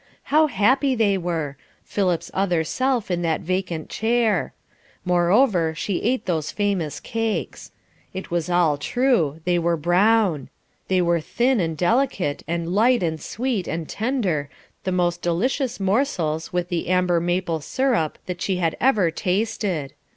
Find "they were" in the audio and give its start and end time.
0.95-1.57, 9.45-9.77, 10.87-11.21